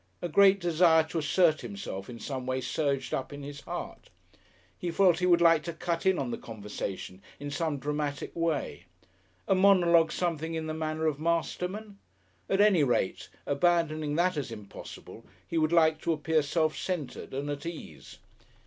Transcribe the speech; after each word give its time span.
A 0.19 0.27
great 0.27 0.59
desire 0.59 1.03
to 1.09 1.19
assert 1.19 1.61
himself 1.61 2.09
in 2.09 2.17
some 2.19 2.47
way 2.47 2.59
surged 2.59 3.13
up 3.13 3.31
in 3.31 3.43
his 3.43 3.61
heart. 3.61 4.09
He 4.75 4.89
felt 4.89 5.19
he 5.19 5.27
would 5.27 5.41
like 5.41 5.61
to 5.65 5.73
cut 5.73 6.07
in 6.07 6.17
on 6.17 6.31
the 6.31 6.39
conversation 6.39 7.21
in 7.39 7.51
some 7.51 7.77
dramatic 7.77 8.35
way. 8.35 8.85
A 9.47 9.53
monologue 9.53 10.11
something 10.11 10.55
in 10.55 10.65
the 10.65 10.73
manner 10.73 11.05
of 11.05 11.19
Masterman? 11.19 11.99
At 12.49 12.61
any 12.61 12.83
rate, 12.83 13.29
abandoning 13.45 14.15
that 14.15 14.37
as 14.37 14.51
impossible, 14.51 15.23
he 15.47 15.59
would 15.59 15.71
like 15.71 16.01
to 16.01 16.13
appear 16.13 16.41
self 16.41 16.75
centred 16.75 17.31
and 17.31 17.47
at 17.51 17.67
ease. 17.67 18.17